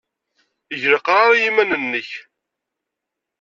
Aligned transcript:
Eg 0.73 0.81
leqrar 0.93 1.29
i 1.33 1.39
yiman-nnek. 1.43 2.09